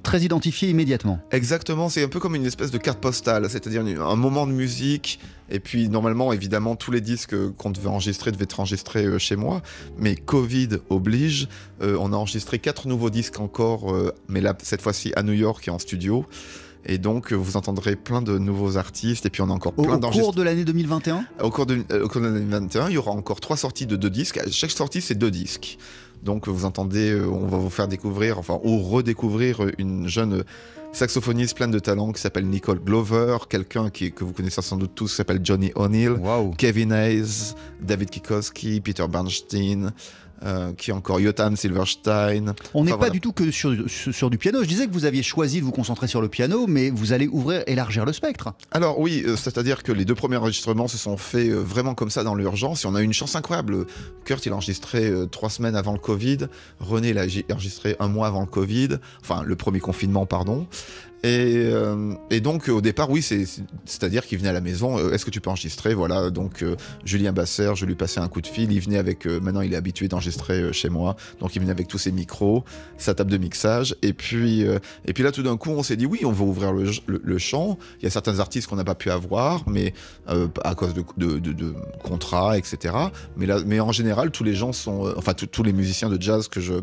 [0.03, 1.19] très identifié immédiatement.
[1.31, 1.89] Exactement.
[1.89, 5.19] C'est un peu comme une espèce de carte postale, c'est-à-dire un moment de musique.
[5.51, 9.35] Et puis, normalement, évidemment, tous les disques qu'on devait enregistrer devaient être enregistrés euh, chez
[9.35, 9.61] moi.
[9.97, 11.47] Mais Covid oblige.
[11.81, 15.33] Euh, on a enregistré quatre nouveaux disques encore, euh, mais là, cette fois-ci à New
[15.33, 16.25] York et en studio.
[16.85, 19.25] Et donc, vous entendrez plein de nouveaux artistes.
[19.25, 20.29] Et puis, on a encore plein d'enregistrements.
[20.29, 23.39] Au cours de l'année 2021 au cours, de, euh, l'année 2021, il y aura encore
[23.39, 24.39] trois sorties de deux disques.
[24.51, 25.77] Chaque sortie, c'est deux disques.
[26.23, 30.43] Donc, vous entendez, euh, on va vous faire découvrir, enfin, ou redécouvrir une jeune
[30.91, 35.09] saxophoniste pleine de talent qui s'appelle Nicole Glover, quelqu'un que vous connaissez sans doute tous
[35.11, 36.15] qui s'appelle Johnny O'Neill,
[36.57, 39.93] Kevin Hayes, David Kikoski, Peter Bernstein,
[40.43, 42.53] euh, qui est encore Jotan Silverstein.
[42.73, 44.63] On n'est pas du tout que sur, sur, du piano.
[44.63, 47.27] Je disais que vous aviez choisi de vous concentrer sur le piano, mais vous allez
[47.27, 48.53] ouvrir, élargir le spectre.
[48.71, 52.09] Alors oui, euh, c'est-à-dire que les deux premiers enregistrements se sont faits euh, vraiment comme
[52.09, 52.83] ça dans l'urgence.
[52.83, 53.85] Et on a eu une chance incroyable.
[54.25, 56.47] Kurt, il a enregistré trois semaines avant le Covid.
[56.79, 58.97] René, il a enregistré un mois avant le Covid.
[59.21, 60.67] Enfin, le premier confinement, pardon.
[61.23, 64.97] Et, euh, et, donc au départ, oui, c'est-à-dire qu'il venait à la maison.
[64.97, 65.93] Euh, est-ce que tu peux enregistrer?
[65.93, 66.29] Voilà.
[66.29, 68.71] Donc euh, Julien Basser, je lui passais un coup de fil.
[68.71, 69.25] Il venait avec.
[69.25, 72.63] maintenant, il est habitué d'enregistrer chez moi, donc il venait avec tous ses micros,
[72.97, 73.95] sa table de mixage.
[74.01, 76.71] Et puis, et puis là, tout d'un coup, on s'est dit oui, on va ouvrir
[76.71, 77.77] le, le, champ.
[77.99, 79.93] Il y a certains artistes qu'on n'a pas pu avoir, mais
[80.27, 82.95] à cause de, de, de, contrats, etc.
[83.35, 86.47] Mais là, mais en général, tous les gens sont, enfin tous les musiciens de jazz
[86.47, 86.75] que je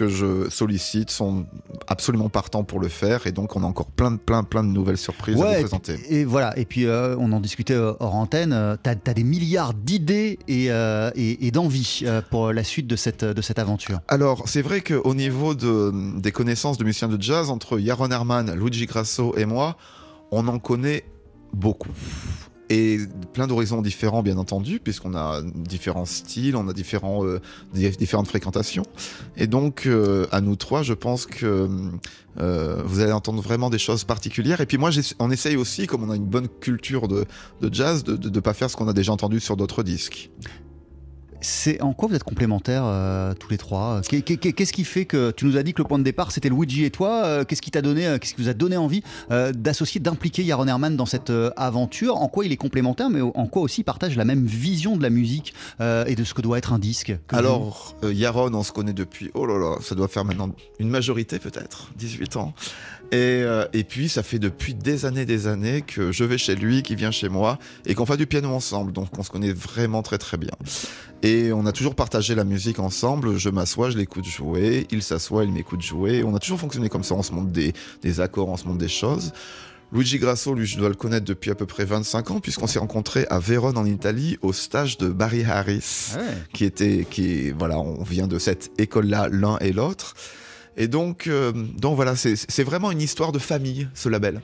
[0.00, 1.44] que je sollicite sont
[1.86, 4.70] absolument partants pour le faire et donc on a encore plein de plein plein de
[4.70, 5.98] nouvelles surprises à vous présenter.
[6.08, 8.54] Et, voilà et puis euh, on en discutait euh, hors antenne.
[8.54, 13.42] Euh, tu as, des milliards d'idées et, et, d'envie pour la suite de cette de
[13.42, 14.00] cette aventure.
[14.08, 18.54] Alors c'est vrai qu'au niveau de, des connaissances de musiciens de jazz entre Yaron Herman,
[18.54, 19.76] Luigi Grasso et moi,
[20.30, 21.04] on en connaît
[21.52, 21.90] beaucoup
[22.70, 23.00] et
[23.34, 27.40] plein d'horizons différents bien entendu puisqu'on a différents styles, on a différents, euh,
[27.74, 28.84] différentes fréquentations
[29.36, 31.68] et donc euh, à nous trois je pense que
[32.38, 36.04] euh, vous allez entendre vraiment des choses particulières et puis moi on essaye aussi comme
[36.04, 37.26] on a une bonne culture de,
[37.72, 40.30] jazz de ne pas faire ce qu'on a déjà entendu sur d'autres disques.
[41.40, 44.00] C'est en quoi vous êtes complémentaires euh, tous les trois?
[44.02, 46.84] Qu'est-ce qui fait que tu nous as dit que le point de départ c'était Luigi
[46.84, 50.00] et toi euh, Qu'est-ce qui t'a donné, euh, qu'est-ce qui vous a donné envie d'associer,
[50.00, 52.16] d'impliquer Yaron Herman dans cette aventure?
[52.16, 55.02] En quoi il est complémentaire, mais en quoi aussi il partage la même vision de
[55.02, 57.12] la musique et de ce que doit être un disque?
[57.30, 61.38] Alors Yaron, on se connaît depuis, oh là là, ça doit faire maintenant une majorité
[61.38, 62.54] peut-être, 18 ans.
[63.12, 66.82] Et, et, puis, ça fait depuis des années, des années que je vais chez lui,
[66.82, 68.92] qu'il vient chez moi, et qu'on fait du piano ensemble.
[68.92, 70.52] Donc, on se connaît vraiment très, très bien.
[71.22, 73.36] Et on a toujours partagé la musique ensemble.
[73.36, 74.86] Je m'assois, je l'écoute jouer.
[74.90, 76.22] Il s'assoit, il m'écoute jouer.
[76.24, 77.14] On a toujours fonctionné comme ça.
[77.14, 79.32] On se montre des, des accords, on se montre des choses.
[79.92, 82.78] Luigi Grasso, lui, je dois le connaître depuis à peu près 25 ans, puisqu'on s'est
[82.78, 86.20] rencontrés à Vérone en Italie au stage de Barry Harris, ah
[86.52, 90.14] qui était, qui, voilà, on vient de cette école-là, l'un et l'autre.
[90.76, 94.40] Et donc, euh, donc voilà, c'est vraiment une histoire de famille, ce label.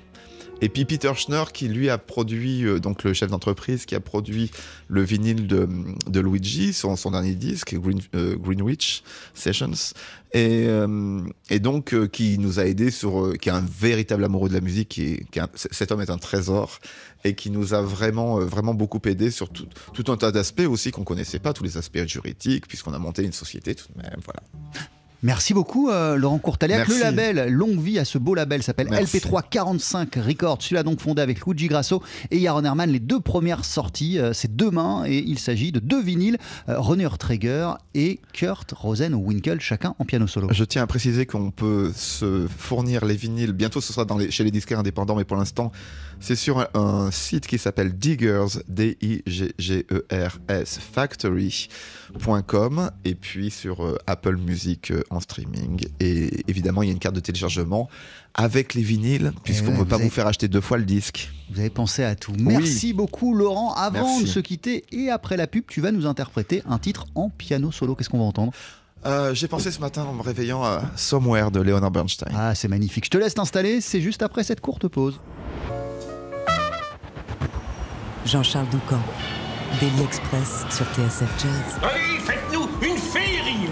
[0.62, 4.00] Et puis Peter Schneur, qui lui a produit, euh, donc le chef d'entreprise, qui a
[4.00, 4.50] produit
[4.88, 7.74] le vinyle de, Luigi, son, son dernier disque,
[8.14, 9.02] euh, Greenwich
[9.34, 9.92] Sessions,
[10.32, 10.68] et,
[11.60, 15.20] donc qui nous a aidé sur, qui est un véritable amoureux de la musique, qui,
[15.54, 16.78] cet homme est un trésor,
[17.24, 20.90] et qui nous a vraiment, vraiment beaucoup aidé sur tout, tout un tas d'aspects aussi
[20.90, 24.20] qu'on connaissait pas, tous les aspects juridiques, puisqu'on a monté une société tout de même,
[24.24, 24.42] voilà.
[25.22, 26.88] Merci beaucoup, euh, Laurent Courtaliac.
[26.88, 30.58] Le label, longue vie à ce beau label, s'appelle LP345 Records.
[30.60, 32.90] Celui-là donc fondé avec Luigi Grasso et Yaron Herman.
[32.90, 36.38] Les deux premières sorties, euh, c'est demain et il s'agit de deux vinyles,
[36.68, 40.48] euh, René Traeger et Kurt Rosen-Winkel, chacun en piano solo.
[40.50, 43.52] Je tiens à préciser qu'on peut se fournir les vinyles.
[43.52, 45.72] Bientôt, ce sera dans les, chez les disquaires indépendants, mais pour l'instant,
[46.20, 49.18] c'est sur un, site qui s'appelle Diggers, D-I-G-G-E-R-S
[50.92, 55.86] Factory.com et puis sur Apple Music en streaming.
[56.00, 57.88] Et évidemment, il y a une carte de téléchargement
[58.34, 61.30] avec les vinyles, puisqu'on ne ouais, peut pas vous faire acheter deux fois le disque.
[61.50, 62.32] Vous avez pensé à tout.
[62.38, 63.72] Merci beaucoup Laurent.
[63.74, 64.24] Avant Merci.
[64.24, 67.72] de se quitter et après la pub, tu vas nous interpréter un titre en piano
[67.72, 67.94] solo.
[67.94, 68.52] Qu'est-ce qu'on va entendre?
[69.06, 72.32] Euh, J'ai pensé ce matin en me réveillant à Somewhere de Leonard Bernstein.
[72.34, 73.04] Ah, c'est magnifique.
[73.06, 75.20] Je te laisse t'installer, c'est juste après cette courte pause.
[78.26, 79.00] Jean-Charles Doucan,
[79.80, 81.80] Daily Express sur TSF Jazz.
[81.82, 83.68] Allez, faites-nous une féerie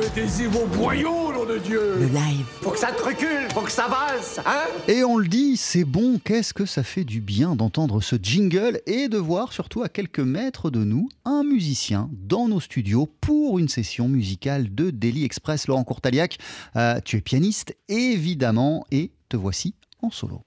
[0.00, 2.46] Mettez-y vos boyaux, nom de Dieu Le live.
[2.62, 5.84] Faut que ça te recule, faut que ça valse, hein Et on le dit, c'est
[5.84, 9.90] bon, qu'est-ce que ça fait du bien d'entendre ce jingle et de voir surtout à
[9.90, 15.24] quelques mètres de nous un musicien dans nos studios pour une session musicale de Daily
[15.24, 15.68] Express.
[15.68, 16.38] Laurent Courtaliac,
[16.76, 20.42] euh, tu es pianiste évidemment et te voici en solo.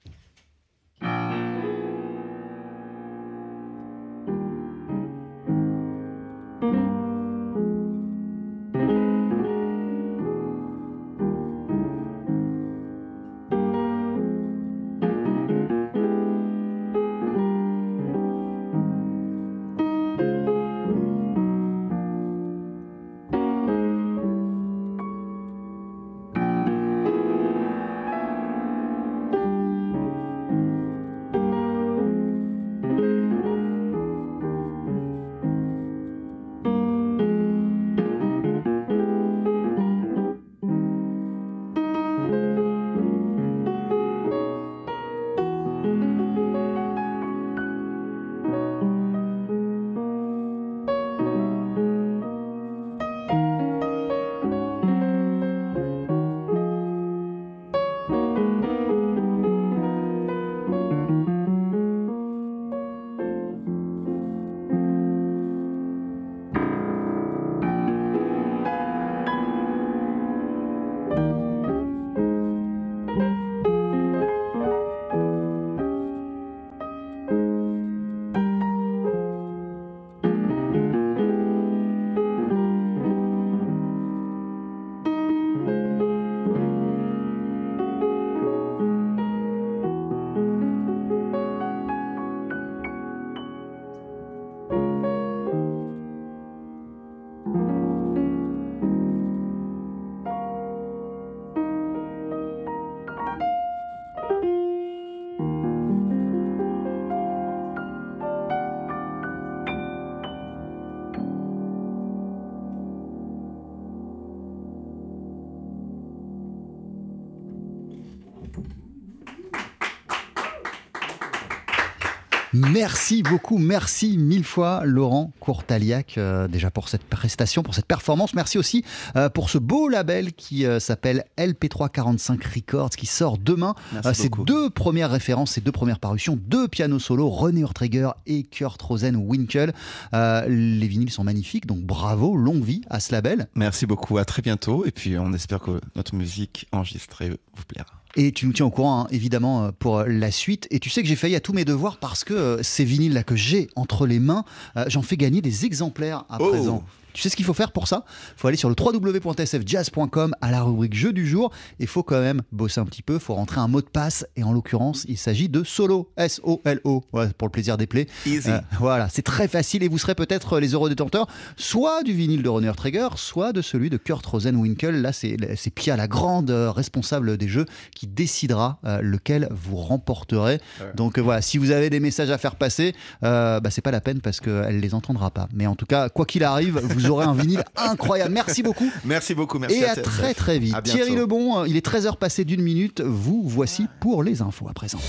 [122.72, 128.34] Merci beaucoup, merci mille fois Laurent Courtaliac euh, déjà pour cette prestation, pour cette performance.
[128.34, 128.86] Merci aussi
[129.18, 133.76] euh, pour ce beau label qui euh, s'appelle LP345 Records qui sort demain.
[133.92, 138.44] Merci ces deux premières références, ces deux premières parutions, deux pianos solo, René Ortreger et
[138.44, 139.74] Kurt Rosen-Winkel.
[140.14, 143.48] Les vinyles sont magnifiques, donc bravo, longue vie à ce label.
[143.56, 144.86] Merci beaucoup, à très bientôt.
[144.86, 148.01] Et puis on espère que notre musique enregistrée vous plaira.
[148.18, 150.68] Et tu nous tiens au courant, hein, évidemment, euh, pour euh, la suite.
[150.72, 153.24] Et tu sais que j'ai failli à tous mes devoirs parce que euh, ces vinyles-là
[153.24, 154.44] que j'ai entre les mains,
[154.78, 156.50] euh, j'en fais gagner des exemplaires à Oh.
[156.50, 156.84] présent.
[157.14, 158.06] Tu sais ce qu'il faut faire pour ça?
[158.38, 161.52] Il faut aller sur le www.tsfjazz.com à la rubrique jeu du jour.
[161.80, 164.26] Il faut quand même bosser un petit peu, il faut rentrer un mot de passe.
[164.36, 168.08] Et en l'occurrence, il s'agit de solo, S-O-L-O, Ouais, pour le plaisir des plaies.
[168.26, 168.50] Easy.
[168.50, 172.44] Euh, voilà, c'est très facile et vous serez peut-être les heureux détenteurs soit du vinyle
[172.44, 175.02] de René Traeger, soit de celui de Kurt Rosenwinkel.
[175.02, 175.38] Là, c'est
[175.74, 180.60] Pia, la grande euh, responsable des jeux, qui décidera euh, lequel vous remporterez.
[180.80, 180.92] Ouais.
[180.96, 184.02] Donc euh, voilà, si vous avez des messages à faire passer, bah, c'est pas la
[184.02, 185.48] peine parce qu'elle les entendra pas.
[185.54, 188.34] Mais en tout cas, quoi qu'il arrive, vous aurez un vinyle incroyable.
[188.34, 188.90] Merci beaucoup.
[189.04, 190.82] Merci beaucoup, merci Et à à très très vite.
[190.84, 193.02] Thierry Lebon, il est 13h passé d'une minute.
[193.02, 195.00] Vous voici pour les infos à présent.